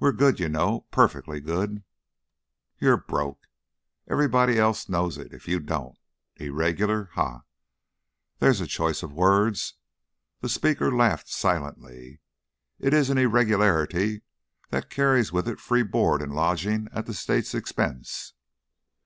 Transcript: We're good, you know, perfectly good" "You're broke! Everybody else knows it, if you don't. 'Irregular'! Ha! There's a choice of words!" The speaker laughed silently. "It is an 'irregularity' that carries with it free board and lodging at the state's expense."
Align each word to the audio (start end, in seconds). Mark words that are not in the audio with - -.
We're 0.00 0.12
good, 0.12 0.40
you 0.40 0.48
know, 0.48 0.86
perfectly 0.90 1.40
good" 1.40 1.84
"You're 2.80 2.96
broke! 2.96 3.42
Everybody 4.08 4.58
else 4.58 4.88
knows 4.88 5.18
it, 5.18 5.34
if 5.34 5.46
you 5.46 5.60
don't. 5.60 5.98
'Irregular'! 6.36 7.10
Ha! 7.12 7.42
There's 8.38 8.62
a 8.62 8.66
choice 8.66 9.02
of 9.02 9.12
words!" 9.12 9.74
The 10.40 10.48
speaker 10.48 10.90
laughed 10.90 11.28
silently. 11.28 12.18
"It 12.78 12.94
is 12.94 13.10
an 13.10 13.18
'irregularity' 13.18 14.22
that 14.70 14.88
carries 14.88 15.32
with 15.34 15.46
it 15.46 15.60
free 15.60 15.82
board 15.82 16.22
and 16.22 16.32
lodging 16.32 16.88
at 16.94 17.04
the 17.04 17.12
state's 17.12 17.54
expense." 17.54 18.32